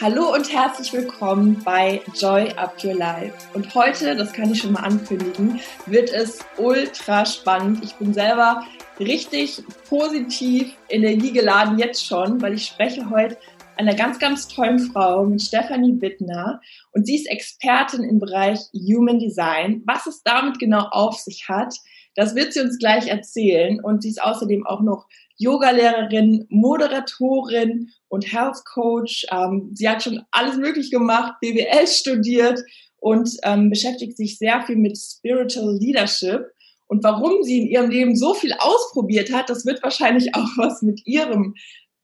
[0.00, 3.34] Hallo und herzlich willkommen bei Joy Up Your Life.
[3.54, 7.82] Und heute, das kann ich schon mal ankündigen, wird es ultra spannend.
[7.82, 8.62] Ich bin selber
[9.00, 13.36] richtig positiv energiegeladen jetzt schon, weil ich spreche heute
[13.76, 16.60] einer ganz, ganz tollen Frau mit Stefanie Wittner
[16.92, 19.82] und sie ist Expertin im Bereich Human Design.
[19.86, 21.74] Was es damit genau auf sich hat,
[22.14, 25.06] das wird sie uns gleich erzählen und sie ist außerdem auch noch
[25.38, 29.26] Yogalehrerin, Moderatorin und Health Coach.
[29.30, 32.60] Ähm, sie hat schon alles möglich gemacht, BWL studiert
[32.98, 36.46] und ähm, beschäftigt sich sehr viel mit Spiritual Leadership.
[36.88, 40.82] Und warum sie in ihrem Leben so viel ausprobiert hat, das wird wahrscheinlich auch was
[40.82, 41.54] mit ihrem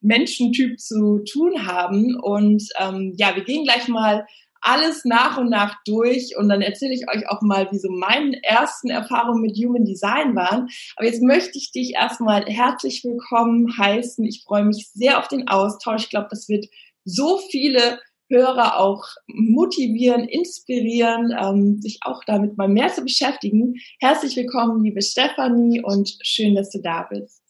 [0.01, 2.17] Menschentyp zu tun haben.
[2.21, 4.27] Und ähm, ja, wir gehen gleich mal
[4.63, 8.43] alles nach und nach durch und dann erzähle ich euch auch mal, wie so meine
[8.43, 10.69] ersten Erfahrungen mit Human Design waren.
[10.97, 14.25] Aber jetzt möchte ich dich erstmal herzlich willkommen heißen.
[14.25, 16.05] Ich freue mich sehr auf den Austausch.
[16.05, 16.67] Ich glaube, das wird
[17.05, 23.75] so viele Hörer auch motivieren, inspirieren, ähm, sich auch damit mal mehr zu beschäftigen.
[24.01, 27.42] Herzlich willkommen, liebe Stefanie, und schön, dass du da bist.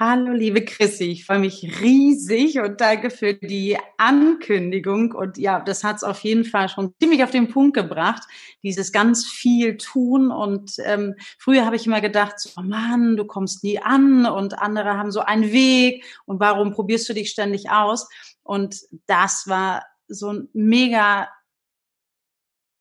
[0.00, 5.10] Hallo, liebe Chrissy, ich freue mich riesig und danke für die Ankündigung.
[5.10, 8.22] Und ja, das hat es auf jeden Fall schon ziemlich auf den Punkt gebracht,
[8.62, 10.30] dieses ganz viel tun.
[10.30, 14.60] Und ähm, früher habe ich immer gedacht, so, oh Mann, du kommst nie an und
[14.60, 18.08] andere haben so einen Weg und warum probierst du dich ständig aus?
[18.44, 18.76] Und
[19.08, 21.28] das war so ein mega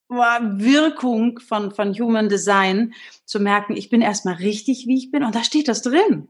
[0.08, 2.94] Wirkung von, von Human Design,
[3.26, 6.30] zu merken, ich bin erstmal richtig, wie ich bin und da steht das drin.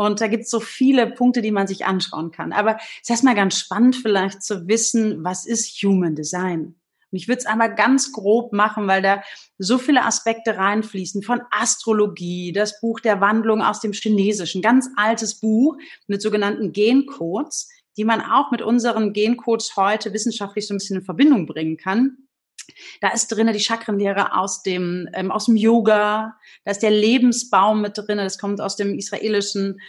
[0.00, 2.54] Und da gibt es so viele Punkte, die man sich anschauen kann.
[2.54, 6.74] Aber es ist erstmal ganz spannend vielleicht zu wissen, was ist Human Design?
[7.12, 9.22] Und ich würde es einmal ganz grob machen, weil da
[9.58, 15.38] so viele Aspekte reinfließen von Astrologie, das Buch der Wandlung aus dem Chinesischen, ganz altes
[15.38, 15.76] Buch
[16.06, 21.04] mit sogenannten Gencodes, die man auch mit unseren Gencodes heute wissenschaftlich so ein bisschen in
[21.04, 22.16] Verbindung bringen kann.
[23.00, 27.80] Da ist drinnen die Chakrenlehre aus dem, ähm, aus dem Yoga, da ist der Lebensbaum
[27.80, 29.80] mit drinnen, das kommt aus dem israelischen,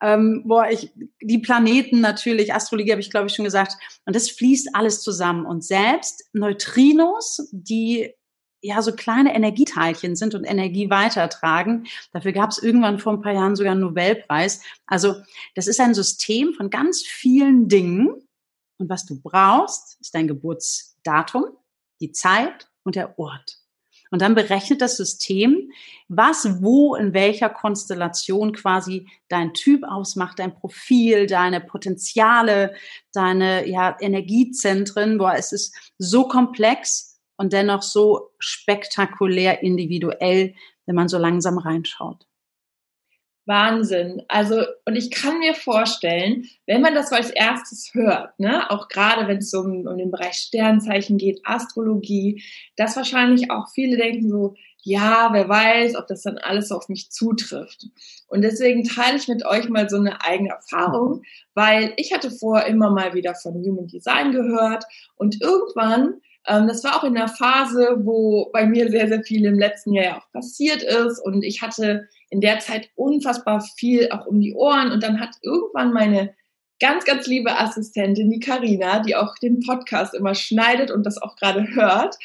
[0.00, 3.72] ähm, boah, ich, die Planeten natürlich, Astrologie habe ich glaube ich schon gesagt,
[4.06, 5.44] und das fließt alles zusammen.
[5.44, 8.14] Und selbst Neutrinos, die
[8.60, 11.86] ja so kleine Energieteilchen sind und Energie weitertragen.
[12.12, 14.62] Dafür gab es irgendwann vor ein paar Jahren sogar einen Nobelpreis.
[14.86, 15.14] Also
[15.54, 18.08] das ist ein System von ganz vielen Dingen.
[18.78, 21.44] Und was du brauchst, ist dein Geburtsdatum,
[22.00, 23.58] die Zeit und der Ort.
[24.10, 25.70] Und dann berechnet das System,
[26.08, 32.74] was, wo, in welcher Konstellation quasi dein Typ ausmacht, dein Profil, deine Potenziale,
[33.12, 35.18] deine ja, Energiezentren.
[35.18, 40.54] Boah, es ist so komplex und dennoch so spektakulär individuell,
[40.86, 42.27] wenn man so langsam reinschaut.
[43.48, 44.22] Wahnsinn.
[44.28, 49.26] Also, und ich kann mir vorstellen, wenn man das als erstes hört, ne, auch gerade
[49.26, 52.44] wenn es um, um den Bereich Sternzeichen geht, Astrologie,
[52.76, 57.10] dass wahrscheinlich auch viele denken so, ja, wer weiß, ob das dann alles auf mich
[57.10, 57.86] zutrifft.
[58.28, 61.22] Und deswegen teile ich mit euch mal so eine eigene Erfahrung,
[61.54, 64.84] weil ich hatte vorher immer mal wieder von Human Design gehört
[65.16, 69.44] und irgendwann ähm, das war auch in der Phase, wo bei mir sehr, sehr viel
[69.44, 74.26] im letzten Jahr auch passiert ist und ich hatte in der Zeit unfassbar viel auch
[74.26, 76.34] um die Ohren und dann hat irgendwann meine
[76.80, 81.36] ganz, ganz liebe Assistentin, die Karina, die auch den Podcast immer schneidet und das auch
[81.36, 82.16] gerade hört,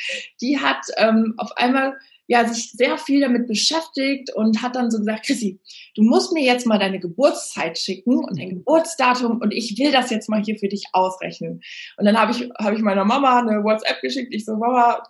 [0.41, 4.97] die hat ähm, auf einmal ja, sich sehr viel damit beschäftigt und hat dann so
[5.00, 5.59] gesagt, Chrissy,
[5.96, 10.09] du musst mir jetzt mal deine Geburtszeit schicken und dein Geburtsdatum und ich will das
[10.09, 11.62] jetzt mal hier für dich ausrechnen.
[11.97, 14.34] Und dann habe ich, habe ich meiner Mama eine WhatsApp geschickt.
[14.34, 15.03] Ich so, Mama,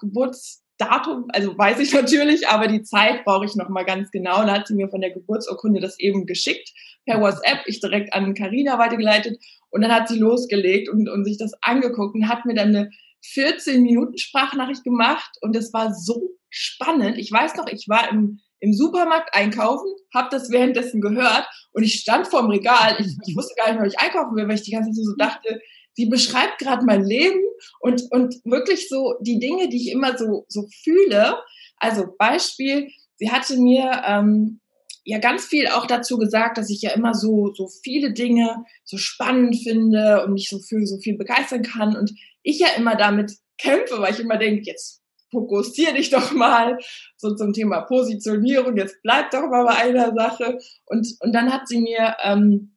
[0.77, 4.37] Geburtsdatum, also weiß ich natürlich, aber die Zeit brauche ich noch mal ganz genau.
[4.37, 6.71] Dann hat sie mir von der Geburtsurkunde das eben geschickt
[7.05, 9.37] per WhatsApp, ich direkt an Karina weitergeleitet
[9.69, 12.89] und dann hat sie losgelegt und, und sich das angeguckt und hat mir dann eine
[13.25, 17.17] 14 Minuten Sprachnachricht gemacht und es war so spannend.
[17.17, 21.95] Ich weiß noch, ich war im, im Supermarkt einkaufen, habe das währenddessen gehört und ich
[21.95, 22.95] stand vorm Regal.
[22.99, 25.15] Ich, ich wusste gar nicht ob ich einkaufen will, weil ich die ganze Zeit so
[25.17, 25.61] dachte,
[25.93, 27.41] sie beschreibt gerade mein Leben
[27.79, 31.37] und, und wirklich so die Dinge, die ich immer so, so fühle.
[31.77, 34.59] Also Beispiel, sie hatte mir ähm,
[35.03, 38.97] ja ganz viel auch dazu gesagt, dass ich ja immer so, so viele Dinge so
[38.97, 42.11] spannend finde und mich so für so viel begeistern kann und
[42.41, 45.01] ich ja immer damit kämpfe, weil ich immer denke, jetzt
[45.31, 46.77] fokussier dich doch mal
[47.17, 50.59] so zum Thema Positionierung, jetzt bleib doch mal bei einer Sache.
[50.85, 52.72] Und, und dann hat sie mir, ähm,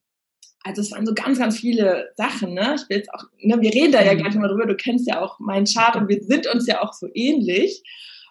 [0.66, 2.74] also es waren so ganz, ganz viele Sachen, ne?
[2.76, 4.18] Ich will jetzt auch, ne, wir reden da ja mhm.
[4.18, 6.92] gleich mal drüber, du kennst ja auch meinen Chart und wir sind uns ja auch
[6.92, 7.82] so ähnlich.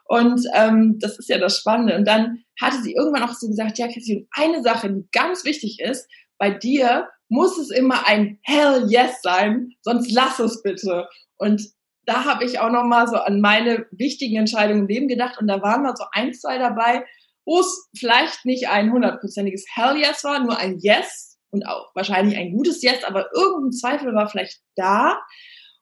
[0.07, 1.95] Und ähm, das ist ja das Spannende.
[1.95, 5.79] Und dann hatte sie irgendwann auch so gesagt, ja, Christine, eine Sache, die ganz wichtig
[5.79, 11.07] ist, bei dir muss es immer ein Hell Yes sein, sonst lass es bitte.
[11.37, 11.63] Und
[12.05, 15.47] da habe ich auch noch mal so an meine wichtigen Entscheidungen im Leben gedacht und
[15.47, 17.03] da waren mal so ein, zwei dabei,
[17.45, 22.37] wo es vielleicht nicht ein hundertprozentiges Hell Yes war, nur ein Yes und auch wahrscheinlich
[22.37, 25.19] ein gutes Yes, aber irgendein Zweifel war vielleicht da.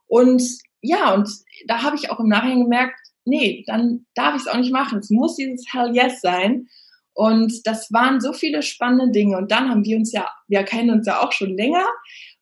[0.07, 0.43] Und
[0.81, 1.27] ja, und
[1.67, 4.99] da habe ich auch im Nachhinein gemerkt, nee, dann darf ich es auch nicht machen.
[4.99, 6.67] Es muss dieses Hell Yes sein.
[7.13, 9.37] Und das waren so viele spannende Dinge.
[9.37, 11.85] Und dann haben wir uns ja, wir kennen uns ja auch schon länger.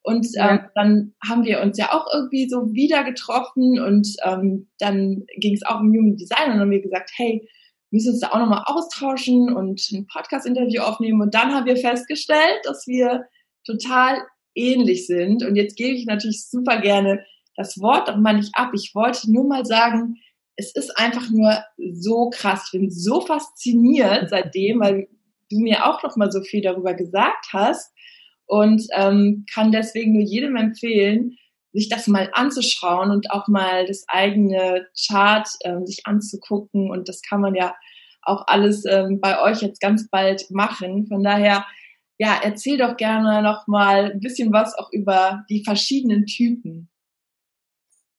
[0.04, 5.26] Und ähm, dann haben wir uns ja auch irgendwie so wieder getroffen und ähm, dann
[5.38, 7.48] ging es auch um Human Design und dann haben wir gesagt, hey,
[7.92, 11.22] müssen uns da auch nochmal austauschen und ein Podcast-Interview aufnehmen.
[11.22, 13.26] Und dann haben wir festgestellt, dass wir
[13.66, 14.18] total
[14.56, 15.44] ähnlich sind.
[15.44, 18.72] Und jetzt gebe ich natürlich super gerne das Wort doch mal nicht ab.
[18.74, 20.16] Ich wollte nur mal sagen,
[20.56, 22.70] es ist einfach nur so krass.
[22.72, 25.08] Ich bin so fasziniert seitdem, weil
[25.50, 27.94] du mir auch noch mal so viel darüber gesagt hast
[28.46, 31.38] und ähm, kann deswegen nur jedem empfehlen,
[31.74, 36.90] sich das mal anzuschauen und auch mal das eigene Chart ähm, sich anzugucken.
[36.92, 37.76] Und das kann man ja
[38.24, 41.08] auch alles ähm, bei euch jetzt ganz bald machen.
[41.08, 41.66] Von daher,
[42.18, 46.90] ja, erzähl doch gerne noch mal ein bisschen was auch über die verschiedenen Typen.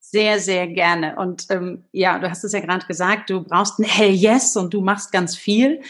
[0.01, 1.17] Sehr, sehr gerne.
[1.17, 4.75] Und ähm, ja, du hast es ja gerade gesagt, du brauchst ein Hell Yes und
[4.75, 5.81] du machst ganz viel.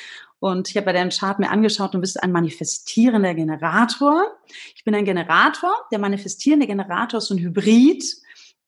[0.42, 4.26] Und ich habe bei deinem Chart mir angeschaut, du bist ein manifestierender Generator.
[4.74, 5.72] Ich bin ein Generator.
[5.92, 8.04] Der manifestierende Generator ist so ein Hybrid,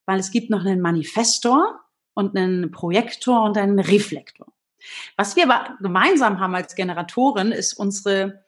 [0.06, 1.80] weil es gibt noch einen Manifestor
[2.14, 4.46] und einen Projektor und einen Reflektor.
[5.16, 8.44] Was wir aber gemeinsam haben als Generatoren, ist unsere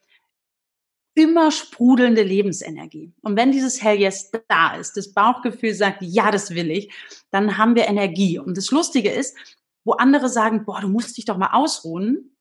[1.15, 3.13] immer sprudelnde Lebensenergie.
[3.23, 6.95] Und wenn dieses Hell Yes da ist, das Bauchgefühl sagt, ja, das will ich,
[7.33, 8.39] dann haben wir Energie.
[8.39, 9.37] Und das Lustige ist,
[9.83, 12.36] wo andere sagen, boah, du musst dich doch mal ausruhen,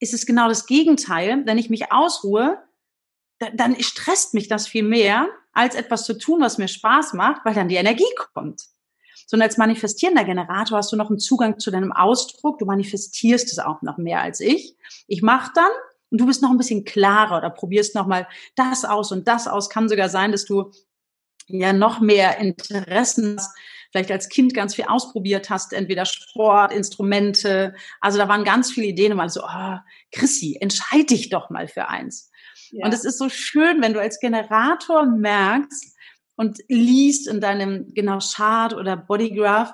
[0.00, 1.42] ist es genau das Gegenteil.
[1.44, 2.62] Wenn ich mich ausruhe,
[3.38, 7.54] dann stresst mich das viel mehr, als etwas zu tun, was mir Spaß macht, weil
[7.54, 8.62] dann die Energie kommt.
[9.26, 12.58] Sondern als manifestierender Generator hast du noch einen Zugang zu deinem Ausdruck.
[12.58, 14.76] Du manifestierst es auch noch mehr als ich.
[15.06, 15.70] Ich mache dann
[16.10, 19.46] und du bist noch ein bisschen klarer oder probierst noch mal das aus und das
[19.46, 19.68] aus.
[19.68, 20.70] Kann sogar sein, dass du
[21.46, 23.50] ja noch mehr Interessen hast,
[23.90, 27.74] vielleicht als Kind ganz viel ausprobiert hast, entweder Sport, Instrumente.
[28.00, 29.76] Also da waren ganz viele Ideen und mal so, oh,
[30.12, 32.30] Chrissy, entscheide dich doch mal für eins.
[32.70, 32.84] Ja.
[32.86, 35.96] Und es ist so schön, wenn du als Generator merkst
[36.36, 39.72] und liest in deinem genau Chart oder Bodygraph,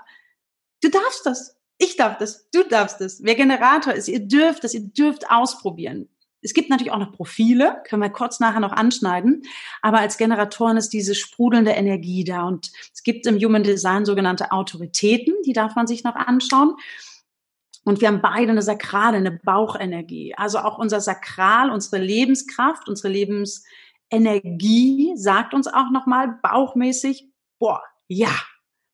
[0.82, 1.56] du darfst das.
[1.78, 3.20] Ich darf das, du darfst das.
[3.22, 6.08] Wer Generator ist, ihr dürft das, ihr dürft ausprobieren.
[6.44, 9.44] Es gibt natürlich auch noch Profile, können wir kurz nachher noch anschneiden.
[9.81, 12.43] Aber als Generatoren ist diese sprudelnde Energie da.
[12.43, 16.76] Und es gibt im Human Design sogenannte Autoritäten, die darf man sich noch anschauen.
[17.85, 20.35] Und wir haben beide eine sakrale, eine Bauchenergie.
[20.37, 28.31] Also auch unser Sakral, unsere Lebenskraft, unsere Lebensenergie sagt uns auch nochmal bauchmäßig, boah, ja.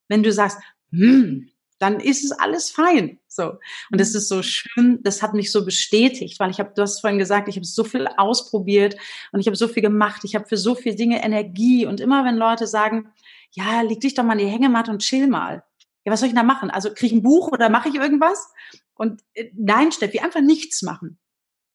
[0.08, 0.58] Wenn du sagst,
[0.90, 3.19] hm, dann ist es alles fein.
[3.32, 3.52] So.
[3.90, 7.00] Und das ist so schön, das hat mich so bestätigt, weil ich habe, du hast
[7.00, 8.96] vorhin gesagt, ich habe so viel ausprobiert
[9.30, 11.86] und ich habe so viel gemacht, ich habe für so viele Dinge Energie.
[11.86, 13.12] Und immer wenn Leute sagen,
[13.52, 15.62] ja, leg dich doch mal in die Hängematte und chill mal.
[16.04, 16.70] Ja, was soll ich da machen?
[16.70, 18.52] Also kriege ich ein Buch oder mache ich irgendwas?
[18.94, 21.18] Und äh, nein, Steffi, einfach nichts machen.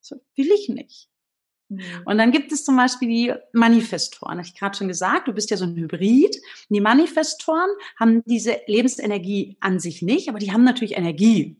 [0.01, 1.09] So, will ich nicht.
[1.69, 1.81] Mhm.
[2.05, 4.37] Und dann gibt es zum Beispiel die Manifestoren.
[4.37, 6.37] Habe ich gerade schon gesagt, du bist ja so ein Hybrid.
[6.69, 7.69] Die Manifestoren
[7.99, 11.57] haben diese Lebensenergie an sich nicht, aber die haben natürlich Energie.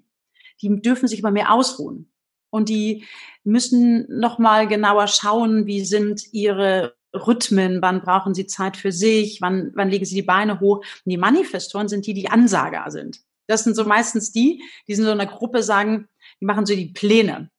[0.61, 2.11] Die dürfen sich immer mehr ausruhen.
[2.49, 3.05] Und die
[3.43, 9.71] müssen nochmal genauer schauen, wie sind ihre Rhythmen, wann brauchen sie Zeit für sich, wann,
[9.75, 10.77] wann legen sie die Beine hoch.
[10.77, 13.21] Und die Manifestoren sind die, die Ansager sind.
[13.47, 16.07] Das sind so meistens die, die in so einer Gruppe sagen,
[16.39, 17.49] die machen so die Pläne.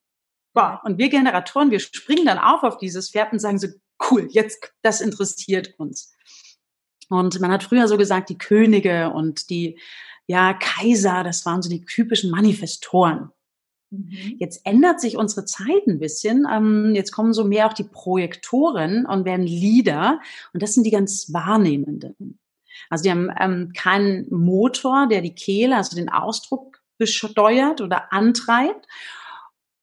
[0.57, 3.69] Boah, und wir Generatoren, wir springen dann auf auf dieses Pferd und sagen so,
[4.11, 6.15] cool, jetzt, das interessiert uns.
[7.11, 9.79] Und man hat früher so gesagt, die Könige und die,
[10.27, 13.33] ja, Kaiser, das waren so die typischen Manifestoren.
[13.91, 14.37] Mhm.
[14.39, 16.47] Jetzt ändert sich unsere Zeit ein bisschen.
[16.51, 20.23] Ähm, jetzt kommen so mehr auch die Projektoren und werden Leader.
[20.55, 22.39] Und das sind die ganz Wahrnehmenden.
[22.89, 28.87] Also die haben ähm, keinen Motor, der die Kehle, also den Ausdruck besteuert oder antreibt.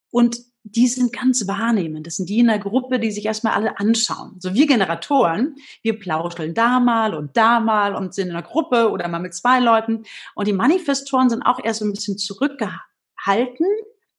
[0.10, 2.08] Und die sind ganz wahrnehmend.
[2.08, 4.36] Das sind die in der Gruppe, die sich erstmal alle anschauen.
[4.40, 8.90] So wir Generatoren, wir plauscheln da mal und da mal und sind in einer Gruppe
[8.90, 10.04] oder mal mit zwei Leuten.
[10.36, 13.68] Und die Manifestoren sind auch erst so ein bisschen zurückgehalten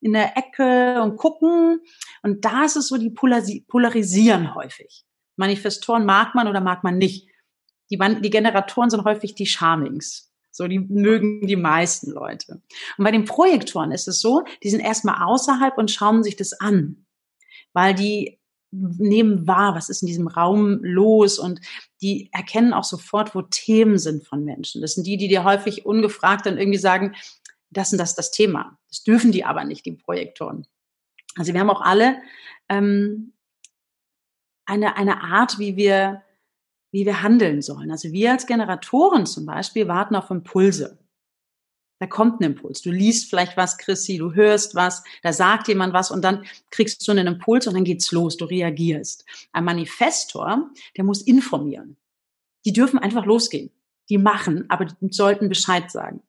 [0.01, 1.81] in der Ecke und gucken.
[2.23, 5.05] Und da ist es so, die polarisieren häufig.
[5.37, 7.27] Manifestoren mag man oder mag man nicht.
[7.91, 10.31] Die, die Generatoren sind häufig die Charmings.
[10.57, 12.63] So, die mögen die meisten Leute.
[12.97, 16.53] Und bei den Projektoren ist es so, die sind erstmal außerhalb und schauen sich das
[16.61, 17.07] an.
[17.73, 18.39] Weil die
[18.71, 21.61] nehmen wahr, was ist in diesem Raum los und
[22.03, 24.81] die erkennen auch sofort, wo Themen sind von Menschen.
[24.81, 27.17] Das sind die, die dir häufig ungefragt dann irgendwie sagen,
[27.71, 28.79] das und das das Thema.
[28.89, 30.69] Das dürfen die aber nicht, die Projektoren.
[31.35, 32.17] Also wir haben auch alle
[32.69, 33.33] ähm,
[34.67, 36.23] eine, eine Art, wie wir,
[36.95, 37.91] wie wir handeln sollen.
[37.91, 40.97] Also wir als Generatoren zum Beispiel warten auf Impulse.
[41.99, 42.83] Da kommt ein Impuls.
[42.83, 47.07] Du liest vielleicht was, Chrissy, du hörst was, da sagt jemand was und dann kriegst
[47.07, 49.25] du einen Impuls und dann geht's los, du reagierst.
[49.51, 51.97] Ein Manifestor, der muss informieren.
[52.65, 53.71] Die dürfen einfach losgehen.
[54.09, 56.23] Die machen, aber die sollten Bescheid sagen.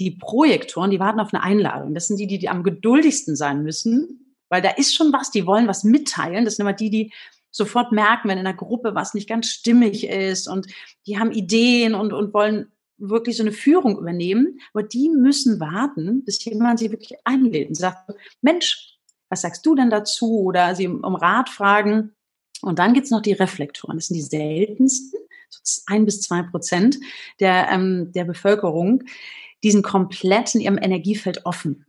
[0.00, 1.94] Die Projektoren, die warten auf eine Einladung.
[1.94, 5.46] Das sind die, die, die am geduldigsten sein müssen, weil da ist schon was, die
[5.46, 6.44] wollen was mitteilen.
[6.44, 7.12] Das sind immer die, die
[7.50, 10.66] sofort merken, wenn in der Gruppe was nicht ganz stimmig ist und
[11.06, 16.24] die haben Ideen und, und wollen wirklich so eine Führung übernehmen, aber die müssen warten,
[16.24, 18.10] bis jemand sie wirklich einlädt und sagt,
[18.42, 20.40] Mensch, was sagst du denn dazu?
[20.40, 22.14] Oder sie um Rat fragen.
[22.62, 23.96] Und dann gibt's noch die Reflektoren.
[23.96, 26.98] Das sind die seltensten, so ein bis zwei Prozent
[27.40, 29.04] der, ähm, der Bevölkerung.
[29.62, 31.86] Die sind komplett in ihrem Energiefeld offen.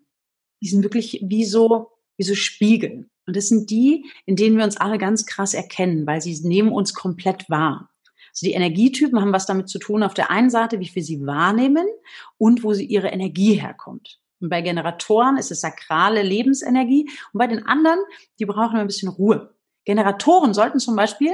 [0.62, 3.10] Die sind wirklich wie so, wie so Spiegel.
[3.26, 6.72] Und das sind die, in denen wir uns alle ganz krass erkennen, weil sie nehmen
[6.72, 7.90] uns komplett wahr.
[8.32, 11.26] Also die Energietypen haben was damit zu tun, auf der einen Seite, wie viel sie
[11.26, 11.88] wahrnehmen
[12.38, 14.20] und wo sie ihre Energie herkommt.
[14.42, 18.00] Und bei Generatoren ist es sakrale Lebensenergie und bei den anderen,
[18.40, 19.56] die brauchen ein bisschen Ruhe.
[19.86, 21.32] Generatoren sollten zum Beispiel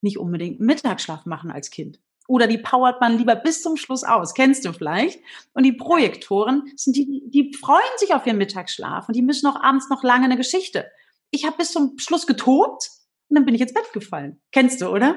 [0.00, 2.00] nicht unbedingt Mittagsschlaf machen als Kind.
[2.28, 4.34] Oder die powert man lieber bis zum Schluss aus.
[4.34, 5.18] Kennst du vielleicht?
[5.54, 9.60] Und die Projektoren sind die, die freuen sich auf ihren Mittagsschlaf und die müssen auch
[9.60, 10.86] abends noch lange eine Geschichte.
[11.30, 12.90] Ich habe bis zum Schluss getobt
[13.28, 14.40] und dann bin ich ins Bett gefallen.
[14.52, 15.16] Kennst du, oder?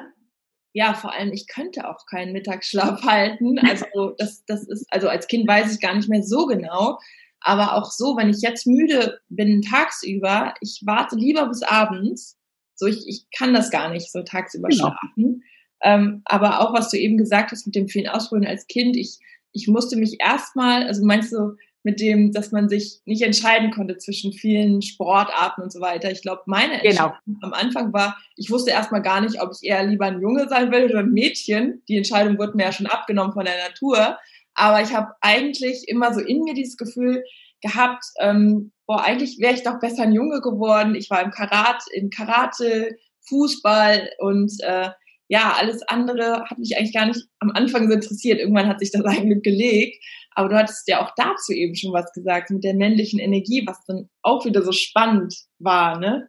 [0.74, 3.60] ja, vor allem, ich könnte auch keinen Mittagsschlaf halten.
[3.60, 7.00] Also das, das ist, also als Kind weiß ich gar nicht mehr so genau.
[7.40, 12.38] Aber auch so, wenn ich jetzt müde bin tagsüber, ich warte lieber bis abends.
[12.76, 14.90] So, ich, ich kann das gar nicht so tagsüber genau.
[14.90, 15.44] schlafen.
[15.84, 19.20] Ähm, aber auch was du eben gesagt hast mit dem vielen Ausprobieren als Kind, ich,
[19.52, 23.98] ich musste mich erstmal, also meinst du, mit dem, dass man sich nicht entscheiden konnte
[23.98, 26.12] zwischen vielen Sportarten und so weiter.
[26.12, 26.86] Ich glaube, meine genau.
[26.86, 30.48] Entscheidung am Anfang war, ich wusste erstmal gar nicht, ob ich eher lieber ein Junge
[30.48, 31.82] sein will oder ein Mädchen.
[31.88, 34.18] Die Entscheidung wurde mir ja schon abgenommen von der Natur.
[34.54, 37.24] Aber ich habe eigentlich immer so in mir dieses Gefühl
[37.62, 40.96] gehabt, ähm, boah, eigentlich wäre ich doch besser ein Junge geworden.
[40.96, 42.98] Ich war im Karate, in Karate,
[43.28, 44.90] Fußball und äh,
[45.32, 48.40] ja, alles andere hat mich eigentlich gar nicht am Anfang so interessiert.
[48.40, 50.04] Irgendwann hat sich das eigentlich gelegt.
[50.32, 53.82] Aber du hattest ja auch dazu eben schon was gesagt mit der männlichen Energie, was
[53.86, 56.28] dann auch wieder so spannend war, ne?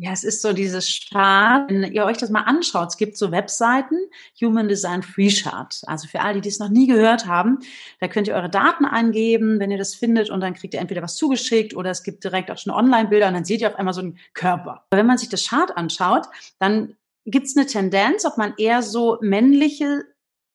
[0.00, 1.68] Ja, es ist so dieses Chart.
[1.68, 3.96] Wenn ihr euch das mal anschaut, es gibt so Webseiten,
[4.40, 5.76] Human Design Free Chart.
[5.86, 7.58] Also für alle, die es noch nie gehört haben,
[7.98, 11.02] da könnt ihr eure Daten eingeben, wenn ihr das findet und dann kriegt ihr entweder
[11.02, 13.92] was zugeschickt oder es gibt direkt auch schon Online-Bilder und dann seht ihr auf einmal
[13.92, 14.86] so einen Körper.
[14.92, 16.26] Wenn man sich das Chart anschaut,
[16.60, 16.94] dann
[17.30, 20.04] gibt es eine Tendenz, ob man eher so männliche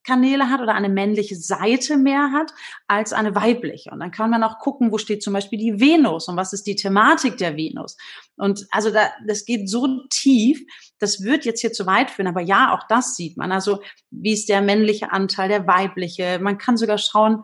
[0.04, 2.54] Kanäle hat oder eine männliche Seite mehr hat
[2.88, 3.92] als eine weibliche.
[3.92, 6.68] Und dann kann man auch gucken, wo steht zum Beispiel die Venus und was ist
[6.68, 7.96] die Thematik der Venus.
[8.36, 10.62] Und also da, das geht so tief,
[11.00, 13.52] das wird jetzt hier zu weit führen, aber ja, auch das sieht man.
[13.52, 16.40] Also wie ist der männliche Anteil, der weibliche.
[16.40, 17.44] Man kann sogar schauen,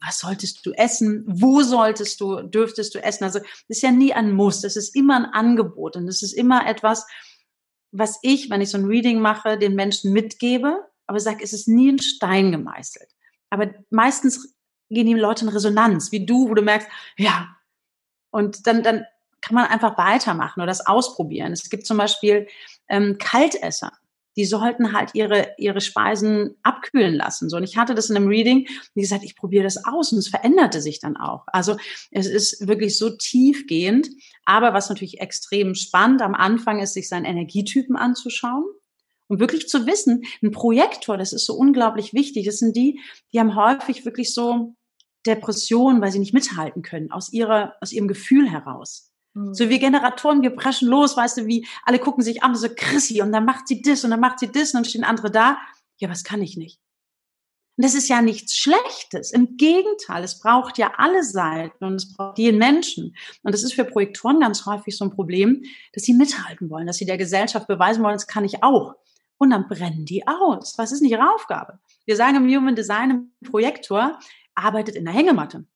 [0.00, 1.24] was solltest du essen?
[1.26, 3.24] Wo solltest du, dürftest du essen?
[3.24, 6.34] Also das ist ja nie ein Muss, das ist immer ein Angebot und es ist
[6.34, 7.06] immer etwas,
[7.96, 11.68] was ich, wenn ich so ein Reading mache, den Menschen mitgebe aber sag, es ist
[11.68, 13.08] nie in Stein gemeißelt.
[13.50, 14.54] Aber meistens
[14.90, 17.56] gehen die Leute in Resonanz, wie du, wo du merkst, ja.
[18.30, 19.04] Und dann, dann
[19.40, 21.52] kann man einfach weitermachen oder das ausprobieren.
[21.52, 22.48] Es gibt zum Beispiel
[22.88, 23.92] ähm, Kaltesser.
[24.36, 27.48] Die sollten halt ihre, ihre Speisen abkühlen lassen.
[27.48, 30.18] So, und ich hatte das in einem Reading, wie gesagt, ich probiere das aus und
[30.18, 31.44] es veränderte sich dann auch.
[31.46, 31.76] Also
[32.10, 34.08] es ist wirklich so tiefgehend.
[34.44, 38.64] Aber was natürlich extrem spannend am Anfang ist, sich seinen Energietypen anzuschauen.
[39.26, 42.44] Und wirklich zu wissen, ein Projektor, das ist so unglaublich wichtig.
[42.44, 43.00] Das sind die,
[43.32, 44.74] die haben häufig wirklich so
[45.26, 49.13] Depressionen, weil sie nicht mithalten können, aus ihrer, aus ihrem Gefühl heraus.
[49.34, 53.20] So wie Generatoren, wir preschen los, weißt du, wie alle gucken sich an, so Chrissy,
[53.20, 55.58] und dann macht sie das und dann macht sie das und dann stehen andere da.
[55.98, 56.80] Ja, was kann ich nicht?
[57.76, 59.32] Und das ist ja nichts Schlechtes.
[59.32, 63.16] Im Gegenteil, es braucht ja alle Seiten und es braucht jeden Menschen.
[63.42, 65.62] Und das ist für Projektoren ganz häufig so ein Problem,
[65.92, 68.94] dass sie mithalten wollen, dass sie der Gesellschaft beweisen wollen, das kann ich auch
[69.38, 70.74] und dann brennen die aus.
[70.78, 71.78] Was ist nicht ihre Aufgabe?
[72.04, 74.18] Wir sagen im Human Design, im Projektor
[74.54, 75.66] arbeitet in der Hängematte.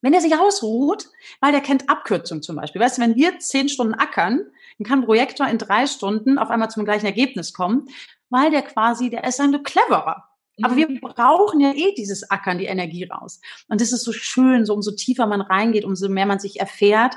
[0.00, 1.08] Wenn er sich ausruht,
[1.40, 2.80] weil der kennt Abkürzung zum Beispiel.
[2.80, 4.46] Weißt du, wenn wir zehn Stunden ackern,
[4.78, 7.88] dann kann ein Projektor in drei Stunden auf einmal zum gleichen Ergebnis kommen,
[8.30, 10.24] weil der quasi, der ist ein cleverer.
[10.62, 13.40] Aber wir brauchen ja eh dieses Ackern, die Energie raus.
[13.68, 17.14] Und das ist so schön, so umso tiefer man reingeht, umso mehr man sich erfährt,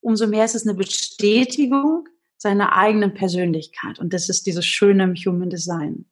[0.00, 3.98] umso mehr ist es eine Bestätigung seiner eigenen Persönlichkeit.
[3.98, 6.06] Und das ist dieses schöne Human Design.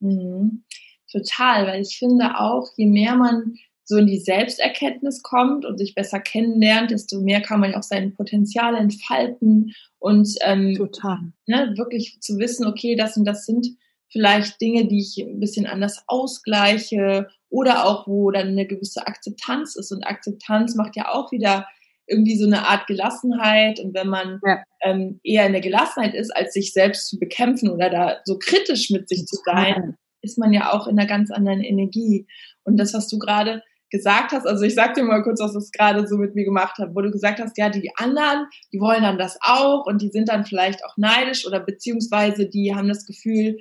[0.00, 0.64] Mhm.
[1.10, 3.56] Total, weil ich finde auch, je mehr man
[3.92, 7.82] so in die Selbsterkenntnis kommt und sich besser kennenlernt, desto mehr kann man ja auch
[7.82, 11.18] sein Potenzial entfalten und ähm, Total.
[11.46, 13.66] Ne, wirklich zu wissen, okay, das und das sind
[14.10, 19.76] vielleicht Dinge, die ich ein bisschen anders ausgleiche oder auch wo dann eine gewisse Akzeptanz
[19.76, 21.66] ist und Akzeptanz macht ja auch wieder
[22.06, 24.62] irgendwie so eine Art Gelassenheit und wenn man ja.
[24.82, 28.90] ähm, eher in der Gelassenheit ist, als sich selbst zu bekämpfen oder da so kritisch
[28.90, 32.26] mit sich zu sein, ist man ja auch in einer ganz anderen Energie.
[32.64, 35.70] Und das, was du gerade gesagt hast, also ich sag dir mal kurz, was das
[35.70, 39.02] gerade so mit mir gemacht hat, wo du gesagt hast, ja, die anderen, die wollen
[39.02, 43.06] dann das auch und die sind dann vielleicht auch neidisch oder beziehungsweise die haben das
[43.06, 43.58] Gefühl,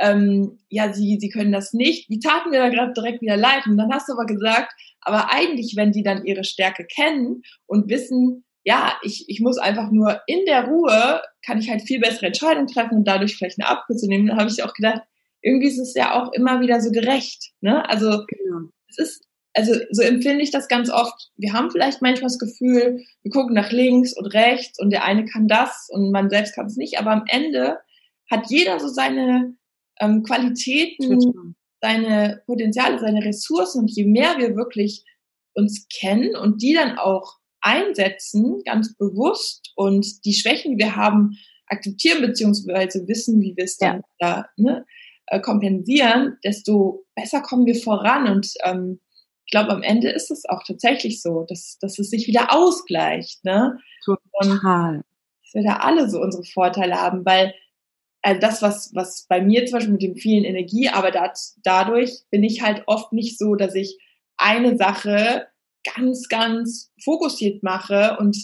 [0.00, 2.08] ähm, ja, sie, sie können das nicht.
[2.08, 3.66] Die taten mir da gerade direkt wieder leid.
[3.66, 7.88] Und dann hast du aber gesagt, aber eigentlich, wenn die dann ihre Stärke kennen und
[7.88, 12.26] wissen, ja, ich, ich muss einfach nur in der Ruhe, kann ich halt viel bessere
[12.26, 15.02] Entscheidungen treffen und dadurch vielleicht eine Abkürzung nehmen, dann habe ich auch gedacht,
[15.40, 17.50] irgendwie ist es ja auch immer wieder so gerecht.
[17.60, 17.88] Ne?
[17.88, 18.68] Also genau.
[18.88, 19.27] es ist,
[19.58, 21.32] also so empfinde ich das ganz oft.
[21.36, 25.24] Wir haben vielleicht manchmal das Gefühl, wir gucken nach links und rechts und der eine
[25.24, 27.78] kann das und man selbst kann es nicht, aber am Ende
[28.30, 29.56] hat jeder so seine
[29.98, 31.54] ähm, Qualitäten, Total.
[31.82, 35.04] seine Potenziale, seine Ressourcen und je mehr wir wirklich
[35.54, 41.32] uns kennen und die dann auch einsetzen, ganz bewusst und die Schwächen, die wir haben,
[41.66, 44.36] akzeptieren beziehungsweise wissen, wie wir es dann ja.
[44.36, 44.86] da ne,
[45.26, 48.28] äh, kompensieren, desto besser kommen wir voran.
[48.28, 49.00] Und ähm,
[49.48, 53.42] ich glaube, am Ende ist es auch tatsächlich so, dass, dass es sich wieder ausgleicht.
[53.46, 53.78] Ne?
[54.04, 54.96] Total.
[54.96, 55.04] Und
[55.42, 57.54] dass wir da alle so unsere Vorteile haben, weil
[58.20, 62.24] also das, was, was bei mir zum Beispiel mit dem vielen Energie, aber dat, dadurch
[62.30, 63.98] bin ich halt oft nicht so, dass ich
[64.36, 65.46] eine Sache
[65.94, 68.36] ganz, ganz fokussiert mache und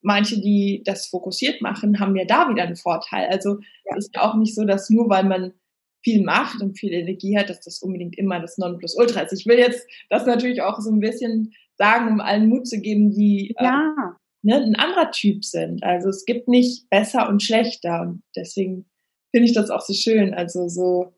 [0.00, 3.26] manche, die das fokussiert machen, haben ja da wieder einen Vorteil.
[3.30, 3.96] Also ja.
[3.96, 5.54] es ist ja auch nicht so, dass nur weil man
[6.02, 9.32] viel Macht und viel Energie hat, dass das unbedingt immer das Nonplusultra ist.
[9.32, 13.10] Ich will jetzt das natürlich auch so ein bisschen sagen, um allen Mut zu geben,
[13.10, 13.94] die äh, ja.
[13.98, 15.82] äh, ne, ein anderer Typ sind.
[15.82, 18.86] Also es gibt nicht besser und schlechter und deswegen
[19.30, 21.14] finde ich das auch so schön, also so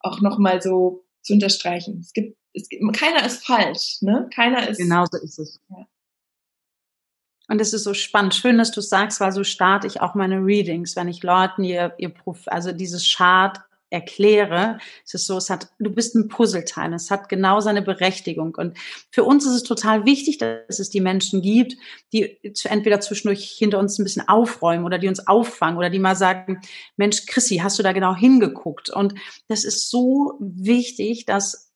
[0.00, 1.98] auch nochmal so zu unterstreichen.
[2.00, 4.28] Es gibt, es gibt, keiner ist falsch, ne?
[4.34, 4.78] Keiner ist.
[4.78, 5.60] Genau so ist es.
[5.70, 5.86] Ja.
[7.50, 8.34] Und es ist so spannend.
[8.34, 11.94] Schön, dass du sagst, weil so starte ich auch meine Readings, wenn ich Leuten ihr,
[11.96, 13.58] ihr Prof, also dieses Chart
[13.90, 18.54] erkläre, es ist so, es hat, du bist ein Puzzleteil, es hat genau seine Berechtigung.
[18.56, 18.76] Und
[19.10, 21.76] für uns ist es total wichtig, dass es die Menschen gibt,
[22.12, 26.16] die entweder zwischendurch hinter uns ein bisschen aufräumen oder die uns auffangen oder die mal
[26.16, 26.60] sagen,
[26.96, 28.90] Mensch, Chrissy, hast du da genau hingeguckt?
[28.90, 29.14] Und
[29.48, 31.68] das ist so wichtig, dass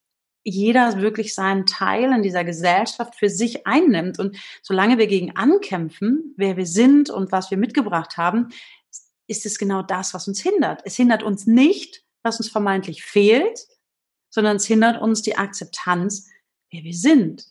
[0.45, 4.19] jeder wirklich seinen Teil in dieser Gesellschaft für sich einnimmt.
[4.19, 8.49] Und solange wir gegen ankämpfen, wer wir sind und was wir mitgebracht haben,
[9.33, 10.83] ist es genau das, was uns hindert.
[10.85, 13.67] Es hindert uns nicht, was uns vermeintlich fehlt,
[14.31, 16.29] sondern es hindert uns die Akzeptanz,
[16.71, 17.47] wer wir sind.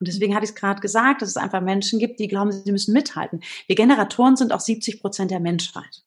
[0.00, 2.72] Und deswegen hatte ich es gerade gesagt, dass es einfach Menschen gibt, die glauben, sie
[2.72, 3.42] müssen mithalten.
[3.66, 6.02] Wir Generatoren sind auch 70 Prozent der Menschheit.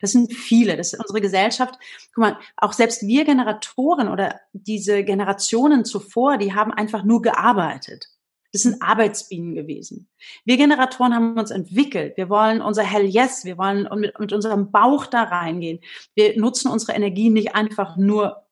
[0.00, 0.76] Das sind viele.
[0.76, 1.74] Das ist unsere Gesellschaft.
[2.14, 8.06] Guck mal, auch selbst wir Generatoren oder diese Generationen zuvor, die haben einfach nur gearbeitet.
[8.52, 10.08] Das sind Arbeitsbienen gewesen.
[10.44, 12.16] Wir Generatoren haben uns entwickelt.
[12.16, 15.80] Wir wollen unser Hell Yes, wir wollen mit, mit unserem Bauch da reingehen.
[16.14, 18.44] Wir nutzen unsere Energie nicht einfach nur,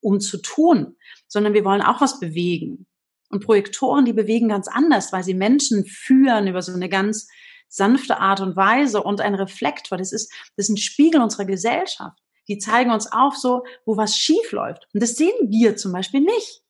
[0.00, 2.86] um zu tun, sondern wir wollen auch was bewegen.
[3.30, 7.28] Und Projektoren, die bewegen ganz anders, weil sie Menschen führen über so eine ganz
[7.68, 9.98] sanfte Art und Weise und ein Reflektor.
[9.98, 12.18] Das ist, das ist ein Spiegel unserer Gesellschaft.
[12.48, 14.88] Die zeigen uns auf so, wo was schief läuft.
[14.94, 16.62] Und das sehen wir zum Beispiel nicht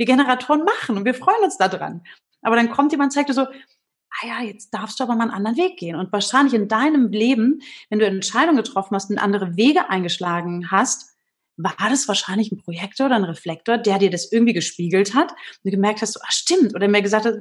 [0.00, 2.02] wir Generatoren machen und wir freuen uns daran.
[2.40, 5.24] Aber dann kommt jemand und zeigt dir so, ah ja, jetzt darfst du aber mal
[5.24, 5.94] einen anderen Weg gehen.
[5.94, 7.60] Und wahrscheinlich in deinem Leben,
[7.90, 11.10] wenn du Entscheidungen getroffen hast und andere Wege eingeschlagen hast,
[11.58, 15.64] war das wahrscheinlich ein Projektor oder ein Reflektor, der dir das irgendwie gespiegelt hat und
[15.64, 16.74] du gemerkt hast, so, ah, stimmt.
[16.74, 17.34] Oder mir gesagt hat,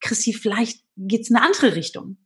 [0.00, 2.18] Chrissy, vielleicht geht's in eine andere Richtung.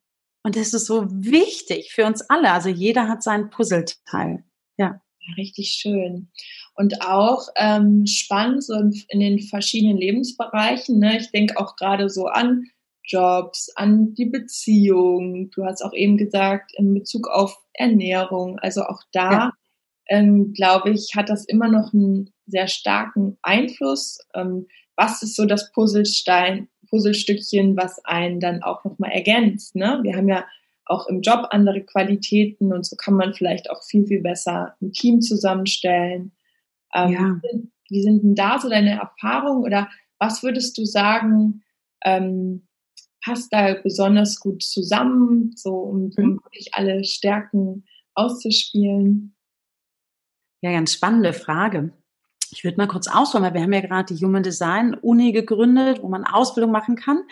[0.42, 2.50] Und das ist so wichtig für uns alle.
[2.50, 4.42] Also jeder hat seinen Puzzleteil.
[4.76, 5.00] Ja.
[5.36, 6.30] Richtig schön.
[6.76, 10.98] Und auch ähm, spannend so in, den verschiedenen Lebensbereichen.
[10.98, 11.18] Ne?
[11.18, 12.64] Ich denke auch gerade so an
[13.02, 15.50] Jobs, an die Beziehung.
[15.52, 18.58] Du hast auch eben gesagt, in Bezug auf Ernährung.
[18.58, 19.52] Also auch da, ja.
[20.08, 24.18] ähm, glaube ich, hat das immer noch einen sehr starken Einfluss.
[24.34, 29.76] Ähm, was ist so das Puzzlestein, Puzzlestückchen, was einen dann auch nochmal ergänzt?
[29.76, 30.00] Ne?
[30.02, 30.44] Wir haben ja
[30.86, 34.92] auch im Job andere Qualitäten und so kann man vielleicht auch viel, viel besser ein
[34.92, 36.32] Team zusammenstellen.
[36.96, 37.40] Ähm, ja.
[37.90, 41.62] wie sind denn da so deine Erfahrungen oder was würdest du sagen,
[42.04, 42.66] ähm,
[43.22, 46.40] passt da besonders gut zusammen, so um, um mhm.
[46.42, 49.36] wirklich alle Stärken auszuspielen?
[50.62, 51.92] Ja, ganz spannende Frage.
[52.52, 56.02] Ich würde mal kurz ausholen, weil wir haben ja gerade die Human Design Uni gegründet,
[56.02, 57.24] wo man Ausbildung machen kann.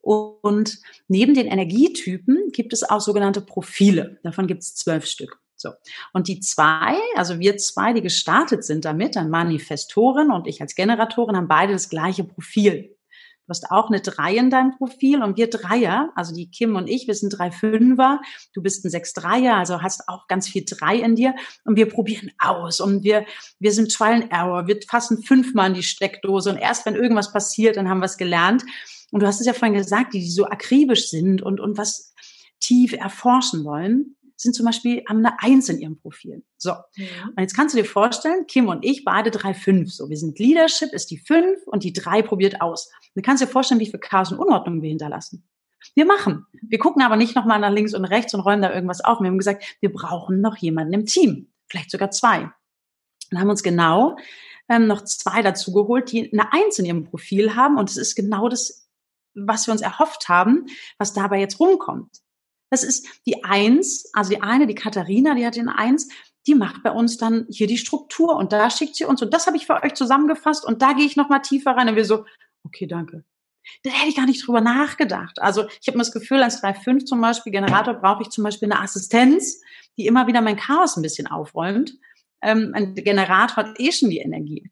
[0.00, 4.18] Und neben den Energietypen gibt es auch sogenannte Profile.
[4.22, 5.43] Davon gibt es zwölf Stück.
[5.56, 5.70] So.
[6.12, 10.74] Und die zwei, also wir zwei, die gestartet sind damit, ein Manifestorin und ich als
[10.74, 12.94] Generatorin, haben beide das gleiche Profil.
[13.46, 16.88] Du hast auch eine Drei in deinem Profil und wir Dreier, also die Kim und
[16.88, 18.22] ich, wir sind drei Fünfer,
[18.54, 21.34] du bist ein Sechs Dreier, also hast auch ganz viel Drei in dir
[21.66, 23.26] und wir probieren aus und wir,
[23.58, 27.34] wir sind Trial and Error, wir fassen fünfmal in die Steckdose und erst wenn irgendwas
[27.34, 28.64] passiert, dann haben wir es gelernt.
[29.10, 32.14] Und du hast es ja vorhin gesagt, die, die so akribisch sind und, und was
[32.60, 36.44] tief erforschen wollen sind zum Beispiel, haben eine Eins in ihrem Profil.
[36.56, 36.70] So.
[36.70, 37.06] Ja.
[37.26, 39.92] Und jetzt kannst du dir vorstellen, Kim und ich, beide drei fünf.
[39.92, 42.86] So, wir sind Leadership, ist die fünf und die drei probiert aus.
[42.86, 45.48] Und du kannst dir vorstellen, wie viel Chaos und Unordnung wir hinterlassen.
[45.94, 46.46] Wir machen.
[46.62, 49.20] Wir gucken aber nicht nochmal nach links und rechts und räumen da irgendwas auf.
[49.20, 51.52] Wir haben gesagt, wir brauchen noch jemanden im Team.
[51.68, 52.50] Vielleicht sogar zwei.
[53.30, 54.16] Und haben uns genau
[54.68, 57.76] ähm, noch zwei dazu geholt, die eine Eins in ihrem Profil haben.
[57.78, 58.88] Und es ist genau das,
[59.34, 60.66] was wir uns erhofft haben,
[60.98, 62.23] was dabei jetzt rumkommt.
[62.74, 66.08] Das ist die Eins, also die eine, die Katharina, die hat den Eins,
[66.44, 69.46] die macht bei uns dann hier die Struktur und da schickt sie uns und das
[69.46, 72.24] habe ich für euch zusammengefasst und da gehe ich nochmal tiefer rein und wir so,
[72.64, 73.22] okay, danke.
[73.84, 75.40] Da hätte ich gar nicht drüber nachgedacht.
[75.40, 78.70] Also ich habe mir das Gefühl, als 3.5 zum Beispiel Generator brauche ich zum Beispiel
[78.70, 79.62] eine Assistenz,
[79.96, 81.94] die immer wieder mein Chaos ein bisschen aufräumt.
[82.42, 84.68] Ähm, ein Generator hat eh schon die Energie.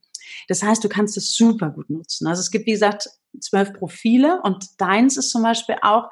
[0.48, 2.26] Das heißt, du kannst es super gut nutzen.
[2.26, 3.08] Also es gibt, wie gesagt,
[3.40, 6.10] zwölf Profile und deins ist zum Beispiel auch,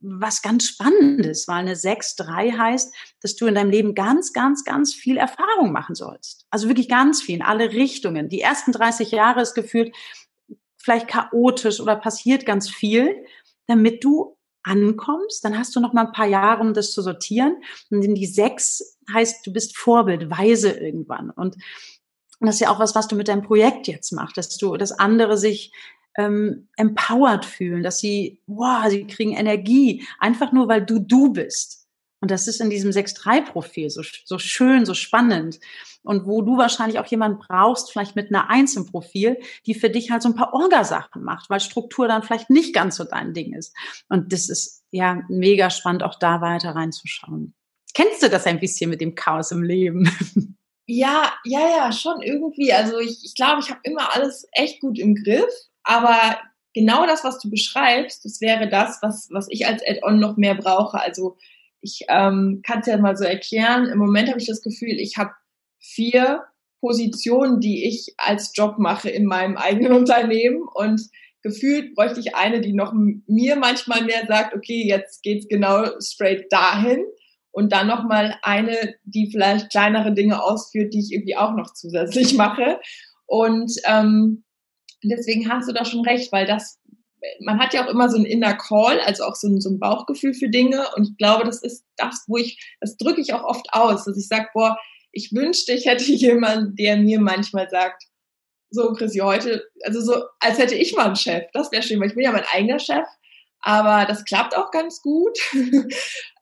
[0.00, 4.94] was ganz Spannendes, weil eine 6-3 heißt, dass du in deinem Leben ganz, ganz, ganz
[4.94, 6.46] viel Erfahrung machen sollst.
[6.50, 8.28] Also wirklich ganz viel in alle Richtungen.
[8.28, 9.94] Die ersten 30 Jahre ist gefühlt
[10.78, 13.24] vielleicht chaotisch oder passiert ganz viel,
[13.66, 15.44] damit du ankommst.
[15.44, 17.62] Dann hast du noch mal ein paar Jahre, um das zu sortieren.
[17.90, 21.30] Und in die 6 heißt, du bist Vorbild, weise irgendwann.
[21.30, 21.56] Und
[22.40, 24.92] das ist ja auch was, was du mit deinem Projekt jetzt machst, dass du, dass
[24.92, 25.72] andere sich
[26.16, 31.86] ähm, empowered fühlen, dass sie, wow, sie kriegen Energie, einfach nur, weil du du bist.
[32.20, 35.60] Und das ist in diesem 6-3-Profil so, so schön, so spannend.
[36.02, 39.90] Und wo du wahrscheinlich auch jemanden brauchst, vielleicht mit einer Eins im Profil, die für
[39.90, 43.34] dich halt so ein paar Orgasachen macht, weil Struktur dann vielleicht nicht ganz so dein
[43.34, 43.76] Ding ist.
[44.08, 47.54] Und das ist ja mega spannend, auch da weiter reinzuschauen.
[47.92, 50.10] Kennst du das ein bisschen mit dem Chaos im Leben?
[50.88, 52.72] Ja, ja, ja, schon irgendwie.
[52.72, 55.52] Also ich, ich glaube, ich habe immer alles echt gut im Griff.
[55.86, 56.36] Aber
[56.74, 60.56] genau das, was du beschreibst, das wäre das, was, was ich als Add-on noch mehr
[60.56, 61.00] brauche.
[61.00, 61.38] Also
[61.80, 63.86] ich ähm, kann es ja mal so erklären.
[63.86, 65.30] Im Moment habe ich das Gefühl, ich habe
[65.78, 66.44] vier
[66.80, 71.00] Positionen, die ich als Job mache in meinem eigenen Unternehmen und
[71.42, 76.46] gefühlt bräuchte ich eine, die noch mir manchmal mehr sagt, okay, jetzt geht's genau straight
[76.50, 77.04] dahin
[77.52, 81.72] und dann noch mal eine, die vielleicht kleinere Dinge ausführt, die ich irgendwie auch noch
[81.72, 82.80] zusätzlich mache
[83.26, 84.44] und ähm,
[85.02, 86.80] deswegen hast du da schon recht, weil das,
[87.40, 89.78] man hat ja auch immer so ein Inner Call, also auch so ein, so ein
[89.78, 90.86] Bauchgefühl für Dinge.
[90.96, 94.16] Und ich glaube, das ist das, wo ich, das drücke ich auch oft aus, dass
[94.16, 94.78] ich sage, boah,
[95.12, 98.04] ich wünschte, ich hätte jemanden, der mir manchmal sagt,
[98.70, 101.44] so Chrissy, heute, also so, als hätte ich mal einen Chef.
[101.52, 103.06] Das wäre schön, weil ich bin ja mein eigener Chef.
[103.60, 105.36] Aber das klappt auch ganz gut.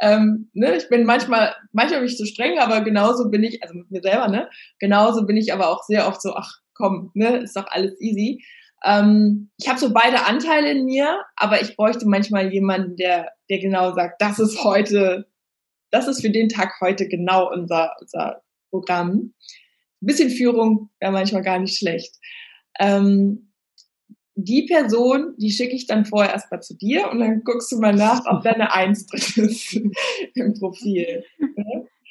[0.01, 0.77] ähm, ne?
[0.77, 4.03] Ich bin manchmal, manchmal bin ich zu streng, aber genauso bin ich, also mit mir
[4.03, 4.51] selber, ne?
[4.79, 8.45] Genauso bin ich aber auch sehr oft so, ach, komm, ne, ist doch alles easy.
[8.85, 13.59] Ähm, ich habe so beide Anteile in mir, aber ich bräuchte manchmal jemanden, der, der
[13.59, 15.27] genau sagt, das ist heute,
[15.91, 19.33] das ist für den Tag heute genau unser, unser Programm.
[20.03, 22.15] Ein bisschen Führung wäre manchmal gar nicht schlecht.
[22.79, 23.53] Ähm,
[24.37, 27.95] die Person, die schicke ich dann vorher erstmal zu dir und dann guckst du mal
[27.95, 29.75] nach, ob da eine Eins drin ist
[30.35, 31.25] im Profil.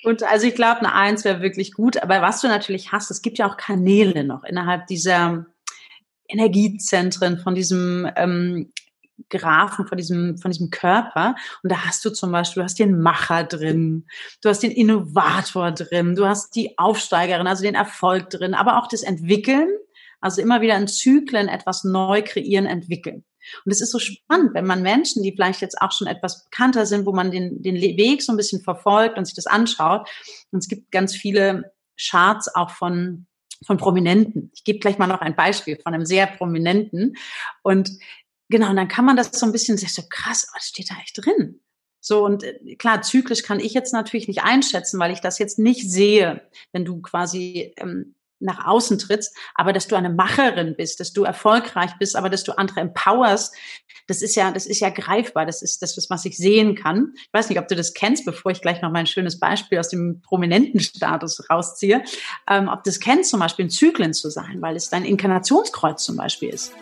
[0.03, 2.01] Und also ich glaube, eine Eins wäre wirklich gut.
[2.01, 5.45] Aber was du natürlich hast, es gibt ja auch Kanäle noch innerhalb dieser
[6.27, 8.71] Energiezentren von diesem ähm,
[9.29, 11.35] Graphen, von diesem, von diesem Körper.
[11.61, 14.07] Und da hast du zum Beispiel, du hast den Macher drin,
[14.41, 18.87] du hast den Innovator drin, du hast die Aufsteigerin, also den Erfolg drin, aber auch
[18.87, 19.69] das Entwickeln.
[20.19, 23.25] Also immer wieder in Zyklen etwas neu kreieren, entwickeln.
[23.65, 26.86] Und es ist so spannend, wenn man Menschen, die vielleicht jetzt auch schon etwas bekannter
[26.86, 30.08] sind, wo man den, den Weg so ein bisschen verfolgt und sich das anschaut.
[30.51, 33.27] Und es gibt ganz viele Charts auch von,
[33.65, 34.51] von Prominenten.
[34.53, 37.15] Ich gebe gleich mal noch ein Beispiel von einem sehr Prominenten.
[37.62, 37.91] Und
[38.49, 41.25] genau, und dann kann man das so ein bisschen, so krass, was steht da echt
[41.25, 41.60] drin?
[42.06, 45.58] So, und äh, klar, zyklisch kann ich jetzt natürlich nicht einschätzen, weil ich das jetzt
[45.58, 46.41] nicht sehe,
[46.73, 51.23] wenn du quasi ähm, nach außen trittst, aber dass du eine Macherin bist, dass du
[51.23, 53.56] erfolgreich bist, aber dass du andere empowerst,
[54.08, 57.13] das ist ja, das ist ja greifbar, das ist das, was ich sehen kann.
[57.15, 59.79] Ich weiß nicht, ob du das kennst, bevor ich gleich noch mal ein schönes Beispiel
[59.79, 62.03] aus dem prominenten Status rausziehe,
[62.49, 66.03] ähm, ob du das kennst, zum Beispiel in Zyklen zu sein, weil es dein Inkarnationskreuz
[66.03, 66.73] zum Beispiel ist.